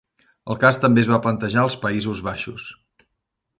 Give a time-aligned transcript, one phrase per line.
[0.53, 2.69] El cas també es va plantejar als Països Baixos.